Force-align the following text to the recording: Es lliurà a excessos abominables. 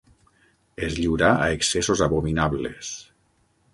Es 0.87 0.95
lliurà 1.01 1.29
a 1.43 1.51
excessos 1.57 2.01
abominables. 2.07 2.93